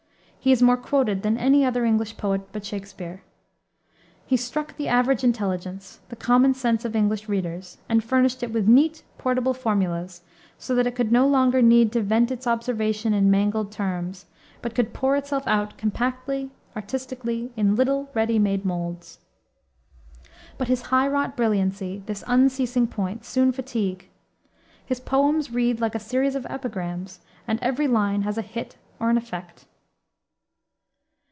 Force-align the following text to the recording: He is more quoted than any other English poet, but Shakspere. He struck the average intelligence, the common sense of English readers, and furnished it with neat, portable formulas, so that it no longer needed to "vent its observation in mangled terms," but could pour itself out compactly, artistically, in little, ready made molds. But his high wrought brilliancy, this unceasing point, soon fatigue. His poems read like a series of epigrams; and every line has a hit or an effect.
He 0.43 0.51
is 0.51 0.59
more 0.63 0.75
quoted 0.75 1.21
than 1.21 1.37
any 1.37 1.63
other 1.63 1.85
English 1.85 2.17
poet, 2.17 2.51
but 2.51 2.65
Shakspere. 2.65 3.21
He 4.25 4.35
struck 4.35 4.75
the 4.75 4.87
average 4.87 5.23
intelligence, 5.23 5.99
the 6.09 6.15
common 6.15 6.55
sense 6.55 6.83
of 6.83 6.95
English 6.95 7.29
readers, 7.29 7.77
and 7.87 8.03
furnished 8.03 8.41
it 8.41 8.51
with 8.51 8.67
neat, 8.67 9.03
portable 9.19 9.53
formulas, 9.53 10.23
so 10.57 10.73
that 10.73 10.87
it 10.87 11.11
no 11.11 11.27
longer 11.27 11.61
needed 11.61 11.93
to 11.93 12.01
"vent 12.01 12.31
its 12.31 12.47
observation 12.47 13.13
in 13.13 13.29
mangled 13.29 13.71
terms," 13.71 14.25
but 14.63 14.73
could 14.73 14.95
pour 14.95 15.15
itself 15.15 15.45
out 15.45 15.77
compactly, 15.77 16.49
artistically, 16.75 17.51
in 17.55 17.75
little, 17.75 18.09
ready 18.15 18.39
made 18.39 18.65
molds. 18.65 19.19
But 20.57 20.69
his 20.69 20.81
high 20.89 21.07
wrought 21.07 21.37
brilliancy, 21.37 22.01
this 22.07 22.23
unceasing 22.25 22.87
point, 22.87 23.25
soon 23.25 23.51
fatigue. 23.51 24.09
His 24.83 24.99
poems 24.99 25.51
read 25.51 25.79
like 25.79 25.93
a 25.93 25.99
series 25.99 26.33
of 26.33 26.47
epigrams; 26.49 27.19
and 27.47 27.59
every 27.61 27.87
line 27.87 28.23
has 28.23 28.39
a 28.39 28.41
hit 28.41 28.75
or 28.99 29.11
an 29.11 29.17
effect. 29.17 29.65